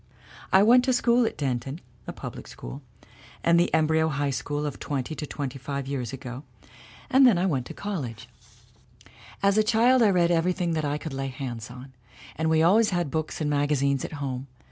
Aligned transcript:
"I 0.51 0.63
went 0.63 0.83
to 0.85 0.93
school 0.93 1.25
at 1.27 1.37
Denton, 1.37 1.79
the 2.07 2.11
public 2.11 2.47
school, 2.47 2.81
and 3.43 3.59
the 3.59 3.71
embryo 3.71 4.07
High 4.07 4.31
School 4.31 4.65
of 4.65 4.79
twenty 4.79 5.13
to 5.13 5.27
twenty 5.27 5.59
five 5.59 5.85
years 5.87 6.11
ago. 6.11 6.41
And 7.11 7.27
then 7.27 7.37
I 7.37 7.45
went 7.45 7.67
to 7.67 7.75
college. 7.75 8.27
SOPHIE 8.39 8.61
KERR 9.03 9.11
227 9.41 9.49
"As 9.49 9.57
a 9.59 9.69
child 9.69 10.01
I 10.01 10.09
read 10.09 10.31
everything 10.31 10.71
that 10.71 10.85
I 10.85 10.97
could 10.97 11.13
lay 11.13 11.27
hands 11.27 11.69
on 11.69 11.93
and 12.35 12.49
we 12.49 12.63
always 12.63 12.89
had 12.89 13.11
books 13.11 13.41
and 13.41 13.49
magazines 13.51 14.03
at 14.03 14.13
home. 14.13 14.47